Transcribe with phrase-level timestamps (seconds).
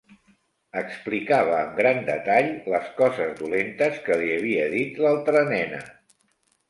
[0.79, 5.83] Explicava amb gran detall les coses dolentes que li havia dit l'altra nena.